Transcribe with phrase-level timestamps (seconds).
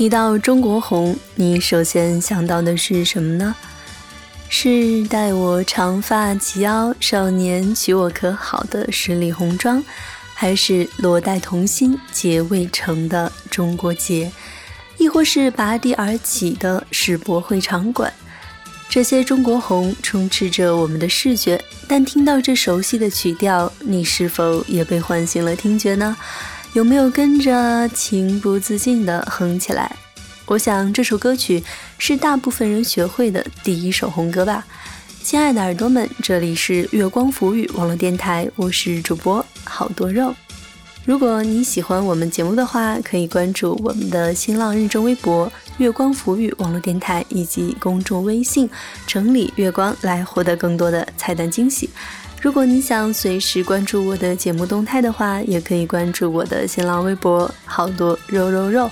[0.00, 3.54] 提到中国红，你首先想到的是什么呢？
[4.48, 9.84] 是待我长发及腰，少年娶我可好的十里红妆，
[10.32, 14.32] 还是罗带童心结未成的中国结，
[14.96, 18.10] 亦或是拔地而起的世博会场馆？
[18.88, 26.16] 这些中国红充斥着我们的视觉，但听到这熟悉的曲调，你是否也被唤醒了听觉呢？
[26.72, 29.90] 有没有跟着情不自禁地哼起来？
[30.46, 31.64] 我想这首歌曲
[31.98, 34.64] 是大部分人学会的第一首红歌吧。
[35.20, 40.32] 亲爱的耳朵们，这里是月光浮语网络电台，我是主播好多肉。
[41.04, 48.70] 如果你喜欢我们节目的话，可以关注我们的新浪认证微博“月光浮语网络电台”以及公众微信
[49.08, 51.90] “城里月光”来获得更多的彩蛋惊喜。
[52.40, 58.90] 如果你想随时关注我的节目动态的话，也可以关注我的新浪微博“好多肉肉肉”。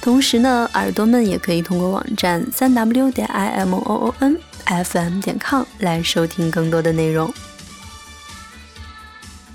[0.00, 7.30] 同时呢，耳朵们也可以通过网站三 w 点 i m o o n f m 点 com 来收听更多的内容。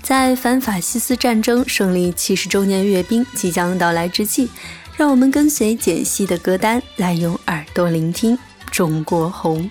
[0.02, 4.48] 在反法西斯战争胜利七十周年阅兵即将到来之际，
[4.96, 8.36] 让我们跟随简析的歌单来用耳朵聆听
[8.70, 9.64] 《中国红》。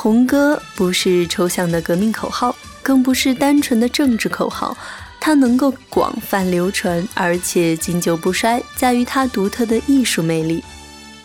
[0.00, 2.54] 红歌不是抽象的革命口号，
[2.84, 4.78] 更不是单纯的政治口号。
[5.18, 10.62] 它能够广泛流传，而且经久不衰，在于它独特的艺术魅力。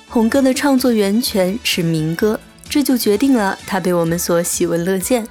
[0.09, 5.23] 红歌的创作源泉是民歌，这就决定了它被我们所喜闻乐见。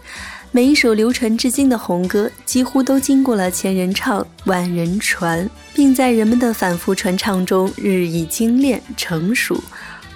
[0.53, 9.61] 每一首流传至今的红歌，几乎都经过了千人唱、万人传，并在人们的反复传唱中日益精炼成熟。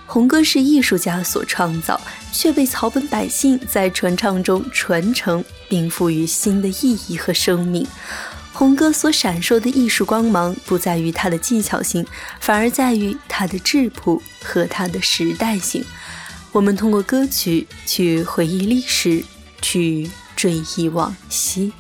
[0.07, 2.01] 红歌是艺术家所创造，
[2.37, 7.87] 却被草本百姓在传唱中传承，并赋予新的意义和生命。
[8.53, 12.07] 红歌所闪烁的艺术光芒，不在于它的技巧性，
[12.39, 15.83] 反而在于它的质朴和它的时代性。
[16.53, 19.25] 我们通过歌曲去回忆历史，
[19.63, 21.73] 去追忆往昔。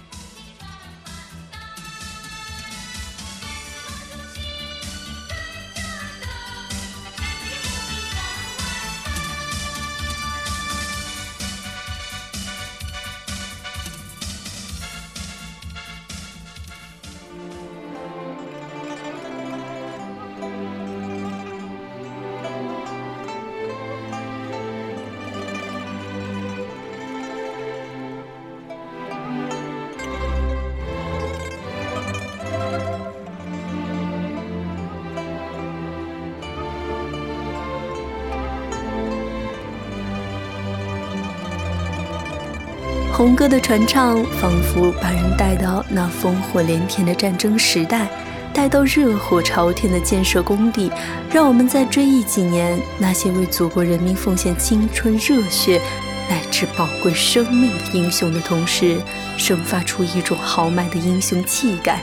[43.46, 48.08] 歌的传唱，仿佛把人带到那烽火连天的战争时代，
[48.52, 50.90] 带到热火朝天的建设工地，
[51.30, 55.80] 让我们在追忆几年那些为祖国人民奉献青春热血
[56.28, 59.00] 乃至宝贵生命的英雄的同时，
[59.36, 62.00] 生发出一种豪迈的英雄气概。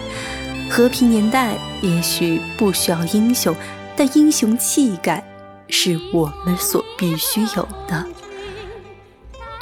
[0.69, 3.53] 和平年代也许不需要英雄，
[3.97, 5.21] 但英雄气概
[5.67, 8.05] 是我们所必须有的。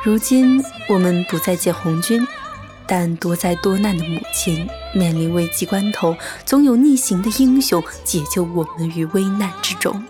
[0.04, 2.28] 如今我们不再见红军，
[2.88, 10.04] 但多灾多难的母亲面临危机关头，总有逆行的英雄解救我们于危难之中。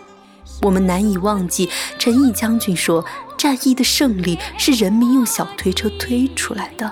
[0.62, 1.70] 我们难以忘记
[2.00, 3.04] 陈毅将军说
[3.38, 6.90] ：“战役的胜利是人民用小推车推出来的。”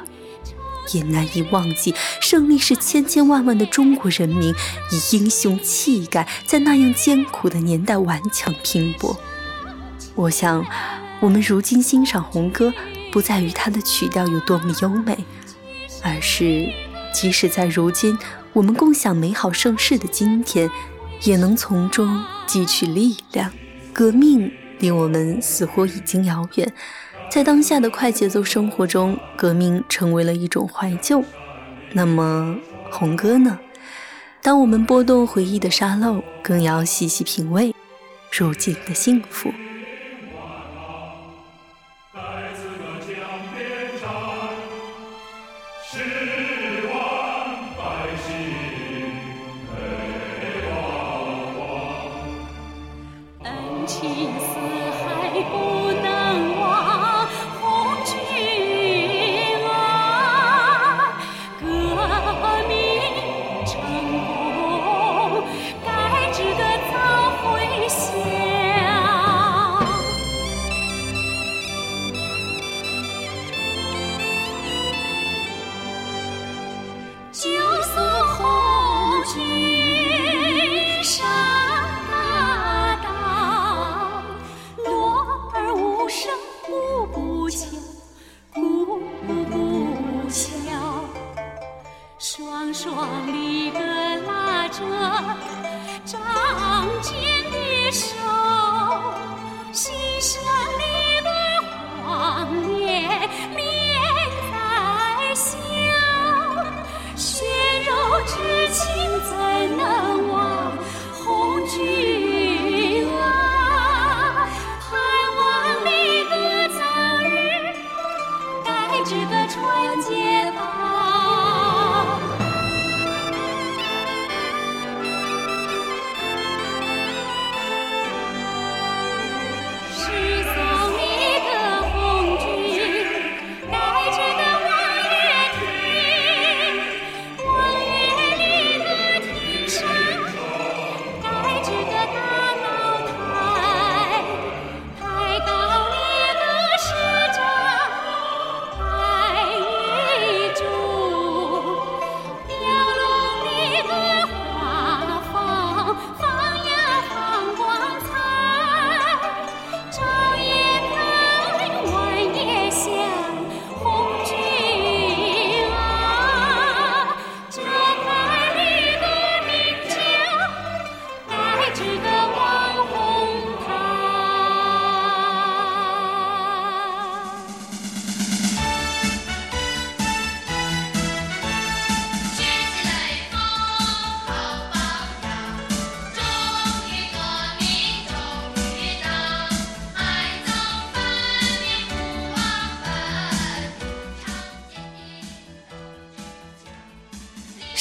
[0.93, 4.53] 也难以忘记胜利是千千万万的中国人民
[4.91, 9.17] 以英雄气概，在那样艰苦的年代顽强拼搏。
[10.15, 10.65] 我想。
[11.21, 12.73] 我们如今欣赏红歌，
[13.11, 15.17] 不在于它的曲调有多么优美，
[16.01, 16.69] 而是
[17.13, 18.17] 即使在如今
[18.53, 20.69] 我们共享美好盛世的今天，
[21.23, 23.51] 也能从中汲取力量。
[23.91, 24.49] 革命
[24.79, 26.73] 离我们似乎已经遥远，
[27.29, 31.21] 在当下的快节奏生活中，革命成为了一种怀旧。
[31.91, 32.55] 那么
[32.89, 33.59] 红歌呢？
[34.41, 37.75] 当我们拨动回忆的沙漏，更要细细品味
[38.31, 39.51] 如今的幸福。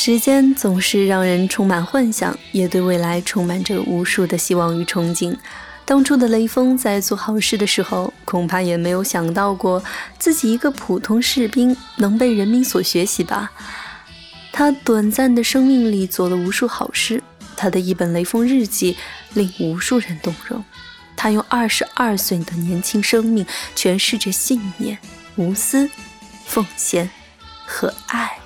[0.01, 5.37] 时间总是让人充满幻想，也对未来充满着无数的希望与憧憬。
[5.85, 9.83] 当初的雷锋在做好事的时候，恐怕也没有想到过
[10.17, 13.51] 自己一个普通士兵能被人民所学习吧。
[14.53, 17.21] 他短暂的生命里做了无数好事，
[17.57, 18.95] 他的一本《雷锋日记》
[19.35, 20.65] 令无数人动容。
[21.17, 24.97] 他用二十二岁的年轻生命诠释着信念、
[25.35, 25.91] 无私、
[26.47, 27.11] 奉献
[27.67, 28.39] 和爱。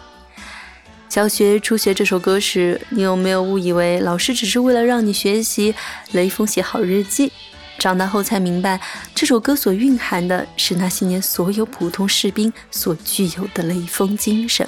[1.13, 5.75] 小学初学这首歌时，你有没有误以为老师只是为了让你学习
[6.13, 7.31] 雷锋写好日记？
[7.79, 8.81] 长大后才明白，
[9.15, 14.67] 这首歌所蕴含的是那些年所有普通士兵所具有的雷锋精神。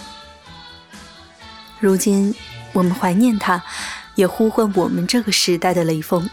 [1.81, 2.35] 如今，
[2.75, 3.65] 我们怀念他，
[4.15, 6.29] 也呼唤我们这个时代的雷锋。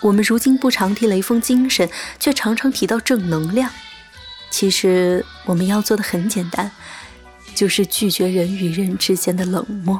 [0.00, 1.90] 我们如今不常提雷锋精神，
[2.20, 3.68] 却常常提到正能量。
[4.48, 6.70] 其实，我们要做的很简单。
[7.56, 9.98] 就是拒绝人与人之间的冷漠。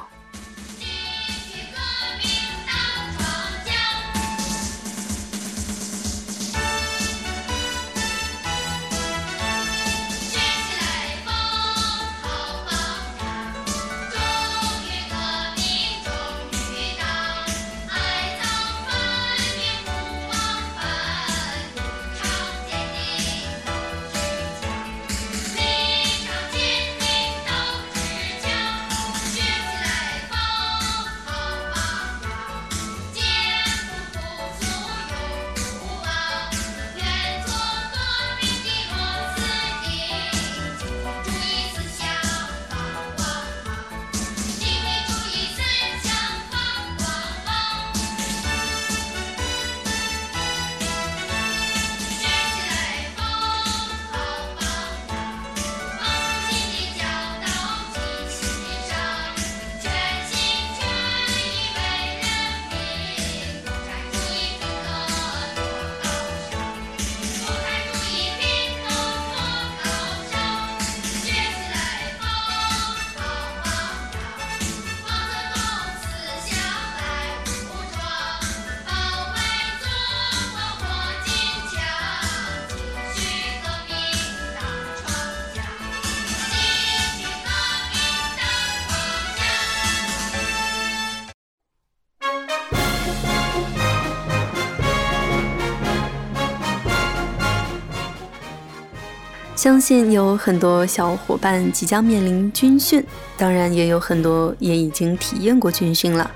[99.56, 103.02] 相信有很多小伙伴即将面临军训，
[103.38, 106.30] 当然也有很多也已经体验过军训了。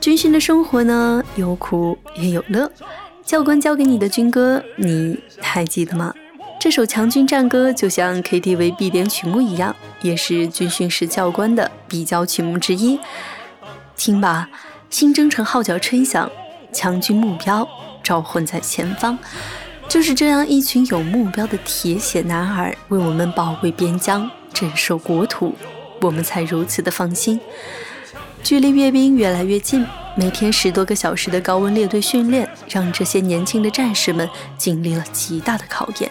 [0.00, 2.72] 军训的生活呢，有苦也有乐。
[3.22, 6.14] 教官教给你的军歌，你还记得吗？
[6.58, 12.98] 这首强军战歌就像 KTV 必点曲目一样，也是军训时教官的必教曲目之一。
[13.96, 14.48] 听吧，
[14.88, 16.30] 新征程号角吹响，
[16.72, 17.68] 强军目标
[18.02, 19.18] 召唤在前方。
[19.88, 25.54] 就是这样一群有目标的铁血男儿，为我们保卫边疆、镇守国土，
[26.00, 27.40] 我们才如此的放心。
[28.42, 34.28] 距离阅兵越来越近，每天十多个小时的高温列队训练，让这些年轻的战士们
[34.58, 36.10] 经历了极大的考验。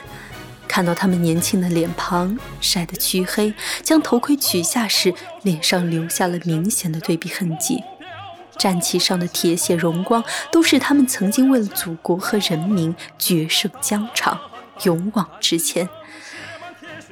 [0.68, 3.54] 看到他们年轻的脸庞晒得黢黑，
[3.84, 5.14] 将头盔取下时，
[5.44, 7.84] 脸上留下了明显的对比痕迹。
[8.58, 14.40] 战旗上的铁血荣光，都是他们曾经为了祖国和人民决胜疆场、
[14.84, 15.88] 勇往直前。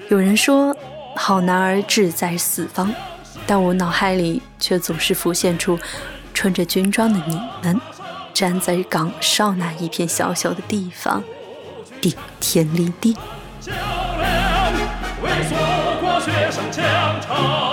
[0.09, 0.75] 有人说，
[1.15, 2.93] 好男儿志在四方，
[3.45, 5.79] 但我脑海里却总是浮现出
[6.33, 7.79] 穿着军装的你们，
[8.33, 11.23] 站在岗哨那一片小小的地方，
[12.01, 13.15] 顶天立地。
[15.21, 15.55] 为祖
[16.01, 16.83] 国决胜疆
[17.21, 17.72] 场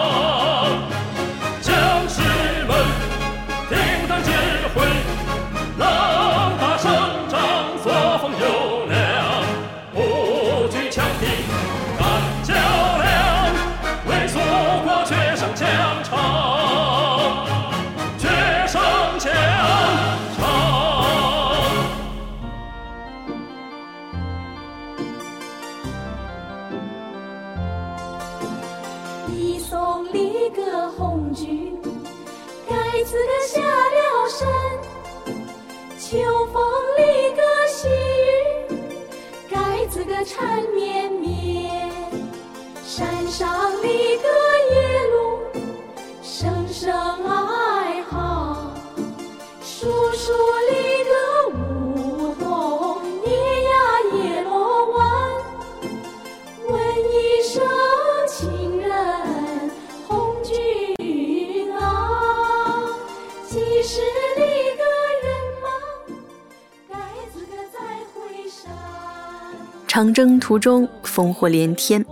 [69.90, 72.06] 长征途中烽火连天，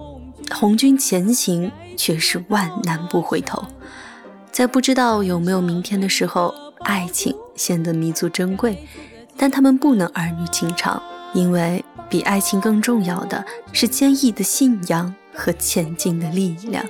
[0.50, 3.64] 红军前行却是万难不回头。
[4.50, 8.84] 在不知道有没有明天的时候，爱情显得弥足珍贵，
[9.36, 11.00] 但他们不能儿女情长，
[11.32, 16.84] 因为比爱情更重要的是坚毅的信仰和前进的力量。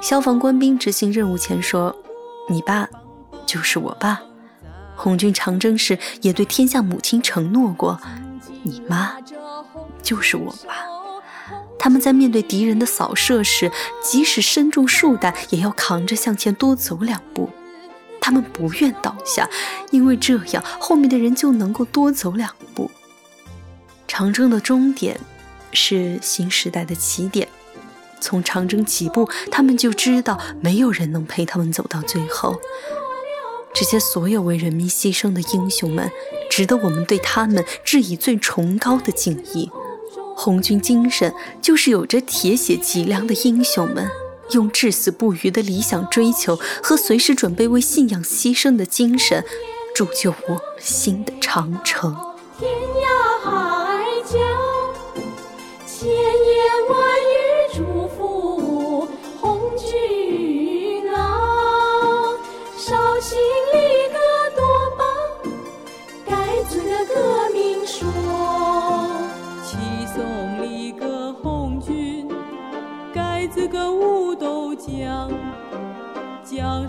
[0.00, 1.94] 消防官兵执行任务前说
[2.48, 2.88] ：“你爸
[3.44, 4.22] 就是我爸。”
[4.96, 8.00] 红军长征时也对天下母亲承诺过
[8.64, 9.12] ：“你妈。”
[10.06, 10.86] 就是我吧。
[11.76, 17.50] 他们在面对敌人的扫射时，即使身中数弹，也要扛着向前多走两步。
[18.20, 19.48] 他们不愿倒下，
[19.90, 22.90] 因为这样后面的人就能够多走两步。
[24.06, 25.18] 长征的终点
[25.72, 27.48] 是新时代的起点。
[28.20, 32.56] 从长征起步，他们就知道没有人能陪他们走到最后。
[33.74, 36.10] 这些所有为人民牺牲的英雄们，
[36.50, 39.70] 值得我们对他们致以最崇高的敬意。
[40.36, 44.06] 红军精神就是有着铁血脊梁的英雄们，
[44.52, 49.42] 用至死不渝的理想追求和随时准备为信仰牺牲的精神，
[49.94, 52.25] 铸就我们新的长城。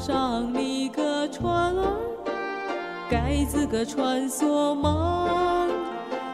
[0.08, 2.00] 上你个船儿，
[3.12, 5.68] 盖子个穿梭忙，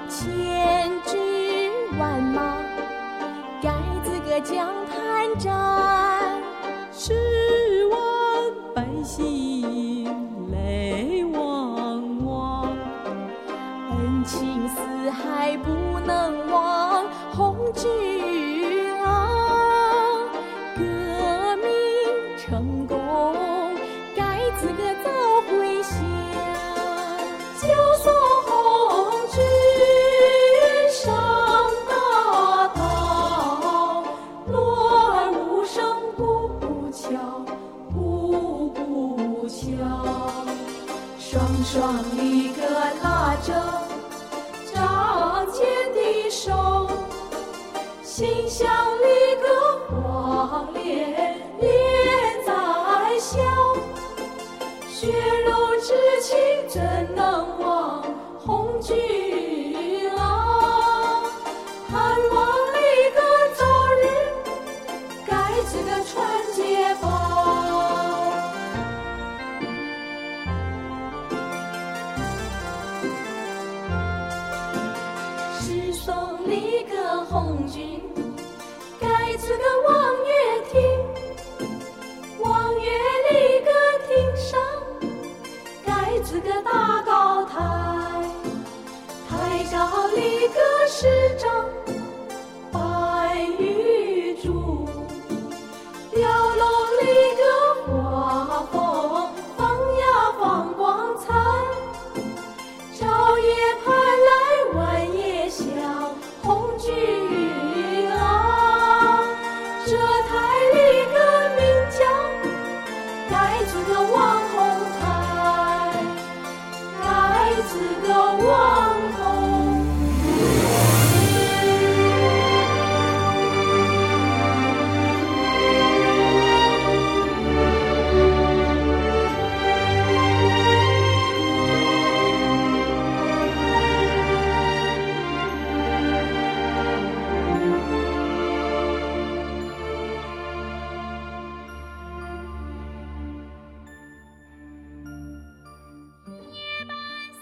[0.08, 2.56] 千军万马，
[3.63, 6.02] 盖子个江滩长，
[48.15, 49.48] 心向离歌
[49.89, 51.65] 黄连连
[52.46, 52.53] 在
[53.17, 53.41] 笑，
[54.88, 55.08] 血
[55.48, 56.38] 肉之情
[56.70, 56.79] 怎
[57.15, 57.73] 能忘？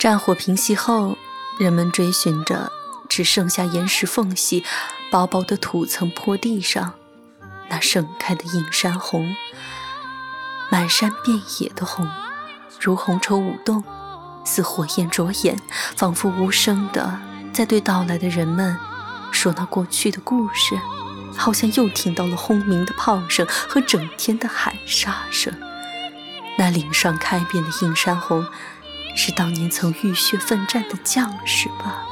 [0.01, 1.15] 战火平息后，
[1.59, 2.71] 人们追寻着
[3.07, 4.63] 只剩下岩石缝隙、
[5.11, 6.95] 薄薄的土层坡地上
[7.69, 9.35] 那盛开的映山红，
[10.71, 12.09] 满山遍野的红，
[12.79, 13.83] 如红绸舞动，
[14.43, 15.55] 似火焰灼眼，
[15.95, 17.19] 仿佛无声的
[17.53, 18.75] 在对到来的人们
[19.31, 20.81] 说那过去的故事，
[21.37, 25.53] 好像又听到了轰鸣的炮声和整天的喊杀声。
[26.57, 28.43] 那岭上开遍的映山红。
[29.15, 32.03] 是当年曾浴血奋战的将士吧？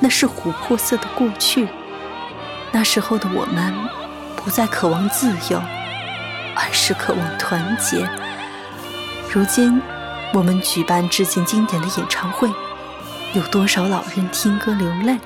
[0.00, 1.68] 那是琥珀色的过去。
[2.70, 3.74] 那时候的我们，
[4.36, 5.60] 不再渴望自由，
[6.54, 8.08] 而是渴望团结。
[9.32, 9.80] 如今，
[10.32, 12.48] 我们举办致敬经典的演唱会，
[13.32, 15.18] 有多少老人听歌流泪？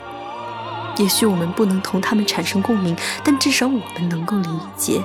[0.98, 5.02] 也许我们不能同他们产生共鸣，但至少我们能够理解。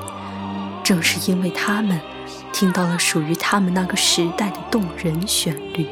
[0.84, 2.00] 正是因为他们。
[2.52, 5.88] 听到了属于他们那个时代的动人旋律。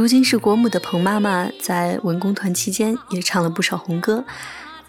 [0.00, 4.24] 如今是国母的彭妈妈，在文工团期间也唱了不少红歌，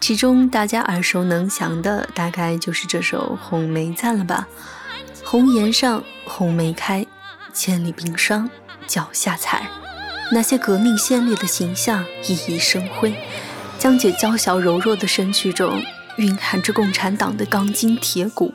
[0.00, 4.48] 其中大家耳熟能详的，大概就是这首《红梅赞》了吧？
[5.22, 7.04] 红颜上红梅开，
[7.52, 8.48] 千里冰霜
[8.86, 9.68] 脚下踩。
[10.30, 13.14] 那些革命先烈的形象熠熠生辉，
[13.78, 15.84] 江姐娇小柔弱的身躯中
[16.16, 18.50] 蕴含着共产党的钢筋铁骨，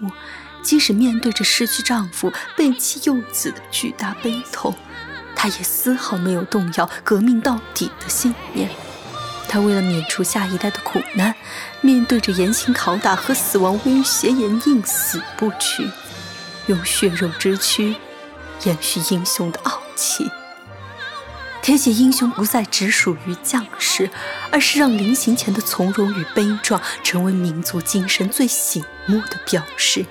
[0.64, 4.74] 即使面对着失去丈夫、背弃幼子的巨大悲痛。
[5.38, 8.70] 他也丝毫没有动摇革命到底的信念。
[9.48, 11.34] 他为了免除下一代的苦难，
[11.80, 15.90] 面对着严刑拷打和死亡威胁，也宁死不屈，
[16.66, 17.96] 用血肉之躯
[18.64, 20.30] 延续英雄的傲气。
[21.62, 24.10] 铁血英雄不再只属于将士，
[24.52, 30.06] 而是让临行前的从容与悲壮，成为民族精神最醒目的标识。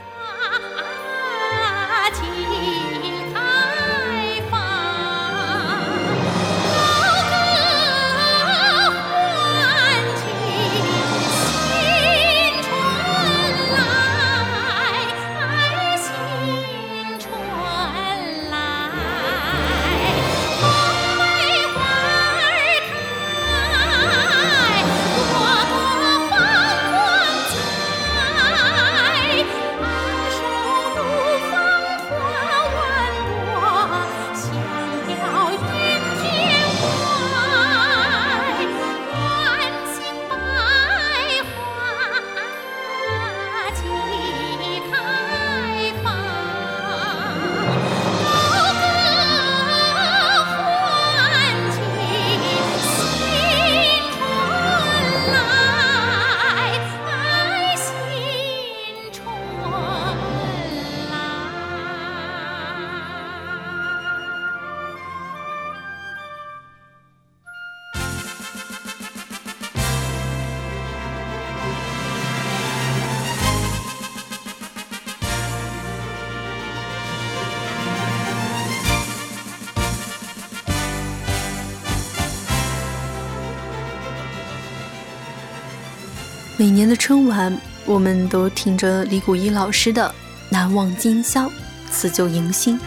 [86.59, 90.03] 每年的春晚，我们都听着李谷一老师的
[90.49, 91.51] 《难忘今宵，
[91.91, 92.79] 辞旧迎新》。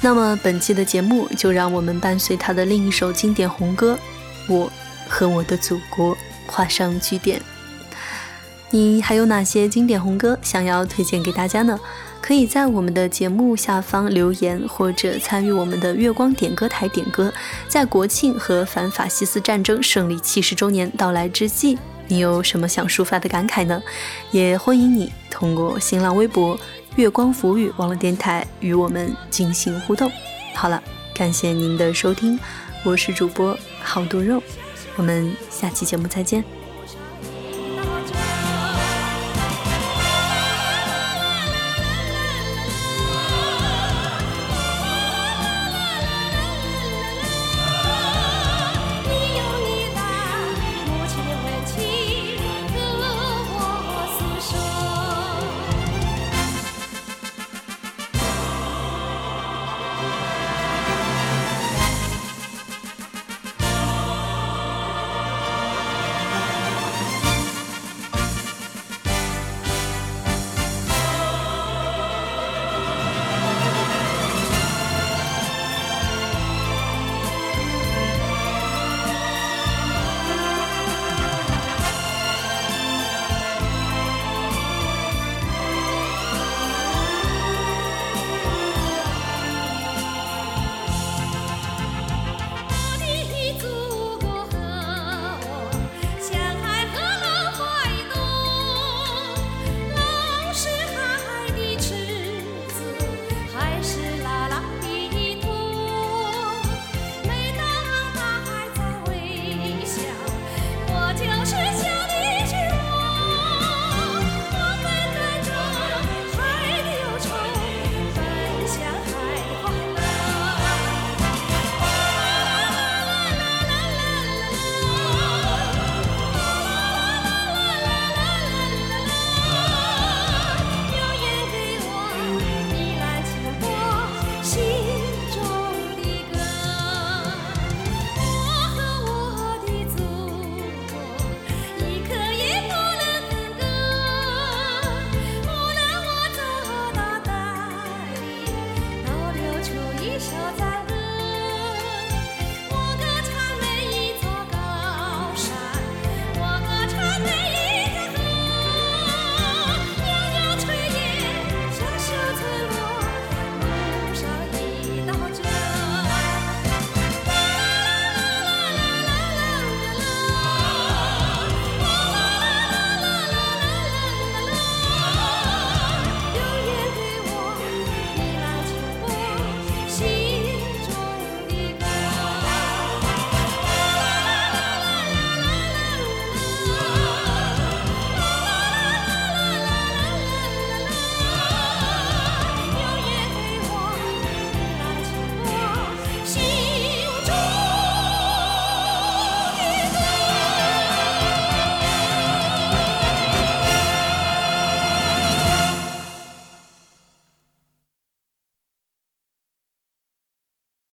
[0.00, 3.98] 那么本期的节目，就让我们伴随他的另一首经典红歌
[4.54, 4.70] 《我
[5.08, 6.14] 和我的祖国》
[6.46, 7.42] 画上句点。
[8.70, 11.80] 你还有哪些经典红歌想要推荐给大家呢？
[12.20, 17.32] 可以在我们的节目下方留言，或者参与我们的月光点歌台点歌。
[17.66, 21.76] 在国庆和反法西斯战争胜利七十周年到来之际，
[22.10, 23.80] 你有什么想抒发的感慨呢？
[24.32, 26.58] 也欢迎你通过新浪微博
[26.96, 30.10] “月光浮语”网络电台与我们进行互动。
[30.54, 30.82] 好了，
[31.14, 32.36] 感谢您的收听，
[32.84, 34.42] 我是主播好多肉，
[34.96, 36.59] 我们下期节目再见。